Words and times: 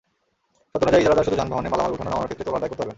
শর্ত 0.71 0.81
অনুযায়ী, 0.83 1.01
ইজারাদার 1.03 1.25
শুধু 1.27 1.37
যানবাহনে 1.39 1.69
মালামাল 1.71 1.93
ওঠানো-নামানোর 1.95 2.27
ক্ষেত্রে 2.29 2.45
টোল 2.47 2.57
আদায় 2.57 2.69
করতে 2.69 2.79
পারবেন। 2.81 2.89